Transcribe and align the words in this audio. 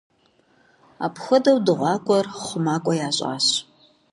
Апхуэдэу 1.05 1.57
дыгъуакӏуэр 1.65 2.25
хъумакӏуэ 2.43 2.93
ящӏащ. 3.07 3.45